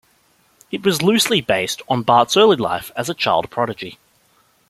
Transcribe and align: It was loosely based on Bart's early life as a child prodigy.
It 0.71 0.83
was 0.83 1.03
loosely 1.03 1.41
based 1.41 1.83
on 1.87 2.01
Bart's 2.01 2.35
early 2.35 2.55
life 2.55 2.91
as 2.95 3.07
a 3.07 3.13
child 3.13 3.51
prodigy. 3.51 3.99